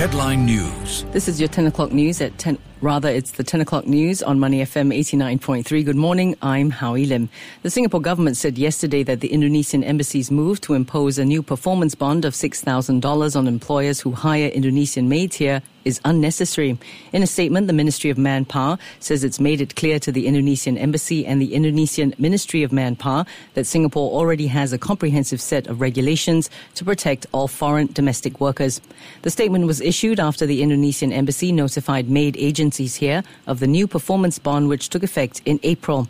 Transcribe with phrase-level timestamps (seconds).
[0.00, 1.04] Headline News.
[1.12, 2.56] This is your 10 o'clock news at 10.
[2.82, 5.84] Rather, it's the 10 o'clock news on Money FM 89.3.
[5.84, 7.28] Good morning, I'm Howie Lim.
[7.62, 11.94] The Singapore government said yesterday that the Indonesian embassy's move to impose a new performance
[11.94, 16.78] bond of $6,000 on employers who hire Indonesian maids here is unnecessary.
[17.12, 20.76] In a statement, the Ministry of Manpower says it's made it clear to the Indonesian
[20.76, 23.24] embassy and the Indonesian Ministry of Manpower
[23.54, 28.80] that Singapore already has a comprehensive set of regulations to protect all foreign domestic workers.
[29.22, 33.86] The statement was issued after the Indonesian embassy notified maid agencies here of the new
[33.86, 36.08] performance bond which took effect in April.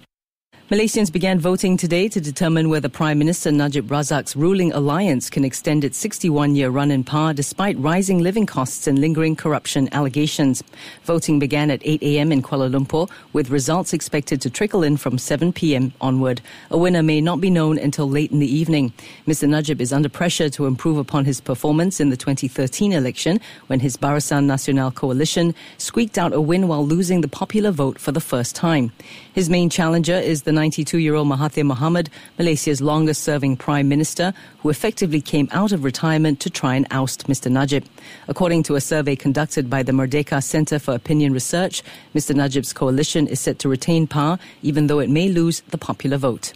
[0.70, 5.83] Malaysians began voting today to determine whether Prime Minister Najib Razak's ruling alliance can extend
[5.83, 10.62] its 61 year run in power despite rising living costs and lingering corruption allegations.
[11.02, 12.30] Voting began at 8 a.m.
[12.30, 15.92] in Kuala Lumpur, with results expected to trickle in from 7 p.m.
[16.01, 16.41] onward.
[16.70, 18.92] A winner may not be known until late in the evening.
[19.27, 19.48] Mr.
[19.48, 23.97] Najib is under pressure to improve upon his performance in the 2013 election when his
[23.97, 28.55] Barisan Nasional coalition squeaked out a win while losing the popular vote for the first
[28.55, 28.92] time.
[29.33, 32.08] His main challenger is the 92 year old Mahathir Mohamad,
[32.39, 37.27] Malaysia's longest serving prime minister, who effectively came out of retirement to try and oust
[37.28, 37.50] Mr.
[37.50, 37.86] Najib.
[38.28, 41.83] According to a survey conducted by the Merdeka Center for Opinion Research,
[42.14, 42.34] Mr.
[42.34, 46.53] Najib's coalition is set to retain power, even though it may lose the popular vote.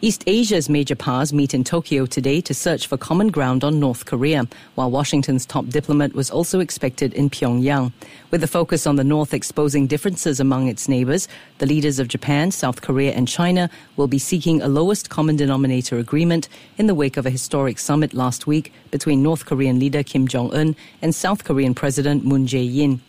[0.00, 4.06] East Asia's major powers meet in Tokyo today to search for common ground on North
[4.06, 7.92] Korea, while Washington's top diplomat was also expected in Pyongyang.
[8.30, 12.50] With the focus on the North exposing differences among its neighbors, the leaders of Japan,
[12.50, 17.16] South Korea, and China will be seeking a lowest common denominator agreement in the wake
[17.16, 21.44] of a historic summit last week between North Korean leader Kim Jong un and South
[21.44, 23.00] Korean President Moon Jae in.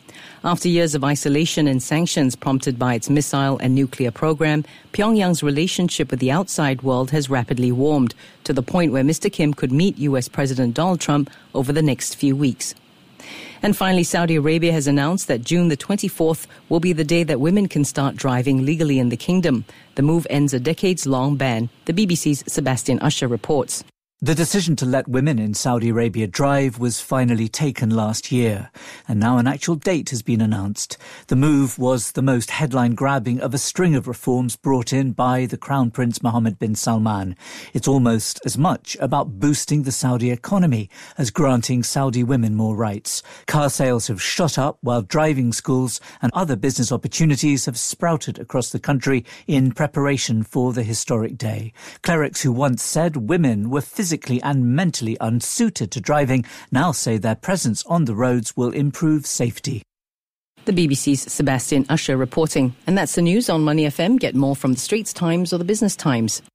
[0.43, 4.63] After years of isolation and sanctions prompted by its missile and nuclear program,
[4.93, 9.31] Pyongyang's relationship with the outside world has rapidly warmed to the point where Mr.
[9.31, 12.75] Kim could meet US President Donald Trump over the next few weeks.
[13.63, 17.39] And finally, Saudi Arabia has announced that June the 24th will be the day that
[17.39, 19.65] women can start driving legally in the kingdom.
[19.95, 21.69] The move ends a decades long ban.
[21.85, 23.83] The BBC's Sebastian Usher reports.
[24.21, 28.71] The decision to let women in Saudi Arabia drive was finally taken last year,
[29.09, 30.97] and now an actual date has been announced.
[31.27, 35.47] The move was the most headline grabbing of a string of reforms brought in by
[35.47, 37.35] the Crown Prince Mohammed bin Salman.
[37.73, 43.21] It's almost as much about boosting the Saudi economy as granting Saudi women more rights.
[43.47, 48.69] Car sales have shot up while driving schools and other business opportunities have sprouted across
[48.69, 51.73] the country in preparation for the historic day.
[52.01, 57.17] Clerics who once said women were physically physically and mentally unsuited to driving now say
[57.17, 59.81] their presence on the roads will improve safety.
[60.65, 62.75] The BBC's Sebastian Usher reporting.
[62.85, 64.19] And that's the news on Money FM.
[64.19, 66.43] Get more from the Straits Times or the Business Times.